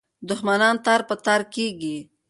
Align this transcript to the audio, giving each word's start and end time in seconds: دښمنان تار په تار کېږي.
دښمنان 0.29 0.75
تار 0.85 1.01
په 1.09 1.15
تار 1.25 1.41
کېږي. 1.55 1.97